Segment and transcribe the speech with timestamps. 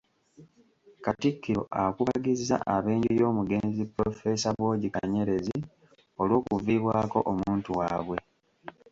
[1.03, 5.57] Katikkiro akubagizza ab'enju y'omugenzi Pulofeesa Bwogi Kanyerezi
[6.21, 8.17] olw'okuviibwako omuntu waabwe.